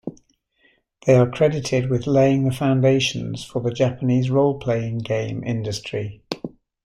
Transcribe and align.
They 1.05 1.13
are 1.13 1.29
credited 1.29 1.91
with 1.91 2.07
laying 2.07 2.43
the 2.45 2.51
foundations 2.51 3.43
for 3.45 3.61
the 3.61 3.69
Japanese 3.69 4.31
role-playing 4.31 5.03
game 5.03 5.43
industry. 5.43 6.23